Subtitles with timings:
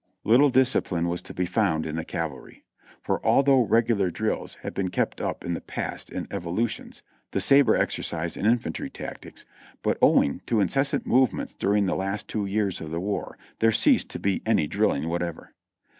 [0.23, 2.65] Little discipline was to be found in the cavalry,
[3.03, 7.75] for although regular drills had been kept up in the past in evolutions, the sabre
[7.75, 9.45] exercise and infantry tactics,
[9.83, 13.71] but owing to incessant move ments during the last two years of the war there
[13.71, 15.53] ceased to be any drilling whatever.